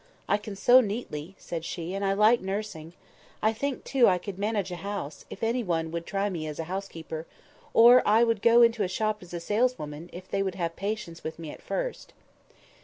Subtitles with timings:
[0.27, 2.93] "I can sew neatly," said she, "and I like nursing.
[3.43, 6.57] I think, too, I could manage a house, if any one would try me as
[6.57, 7.27] housekeeper;
[7.71, 11.37] or I would go into a shop as saleswoman, if they would have patience with
[11.37, 12.13] me at first."